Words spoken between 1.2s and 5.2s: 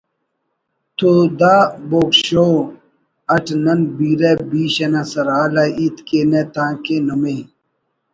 دا ”بوگ شو“ اٹ نن بیرہ بیش انا